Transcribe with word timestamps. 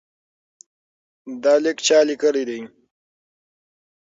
دا 1.43 1.53
لیک 1.63 1.77
چا 1.87 1.97
لیکلی 2.07 2.43
دی؟ 2.49 2.59